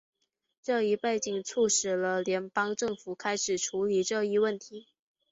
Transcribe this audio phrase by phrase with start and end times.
[0.63, 4.87] 这一背景促使了联邦政府开始处理这一问题。